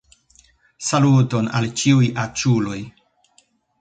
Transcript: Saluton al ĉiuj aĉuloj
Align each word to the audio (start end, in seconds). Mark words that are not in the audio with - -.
Saluton 0.87 1.49
al 1.59 1.69
ĉiuj 1.81 2.09
aĉuloj 2.25 2.79